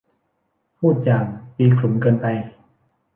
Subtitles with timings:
[0.77, 1.25] พูดอย่าง
[1.57, 2.25] ตีขลุมเกินไป